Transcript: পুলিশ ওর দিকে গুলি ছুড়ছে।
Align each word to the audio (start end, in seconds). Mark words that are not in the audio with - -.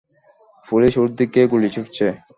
পুলিশ 0.67 0.93
ওর 0.97 1.09
দিকে 1.19 1.41
গুলি 1.51 1.69
ছুড়ছে। 1.75 2.05